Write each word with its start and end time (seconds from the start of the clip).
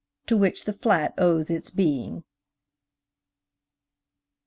(To 0.25 0.35
which 0.35 0.63
the 0.65 0.73
flat 0.73 1.13
owes 1.19 1.51
its 1.51 1.69
being.) 1.69 2.23